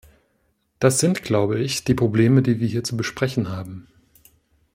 [0.79, 3.87] Das sind, glaube ich, die Probleme, die wir hier zu besprechen haben.